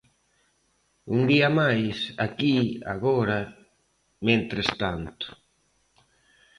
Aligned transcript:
Un 1.15 1.21
día 1.31 1.49
máis, 1.61 1.97
aquí, 2.25 2.57
agora, 2.93 3.39
mentres 4.27 4.69
tanto. 4.81 5.25